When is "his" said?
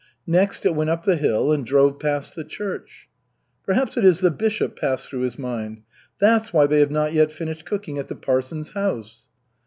5.21-5.37